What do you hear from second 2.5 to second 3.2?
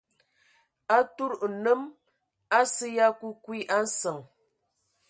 asə ya